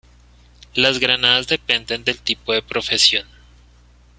[0.73, 3.27] Las granadas dependen del tipo de profesión.